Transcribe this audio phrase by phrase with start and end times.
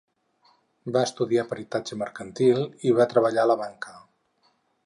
[0.95, 3.99] Va estudiar peritatge mercantil i va treballar a la banca.